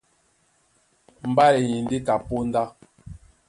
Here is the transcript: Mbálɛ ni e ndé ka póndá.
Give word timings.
Mbálɛ 1.29 1.57
ni 1.65 1.75
e 1.79 1.83
ndé 1.83 1.97
ka 2.05 2.13
póndá. 2.27 2.63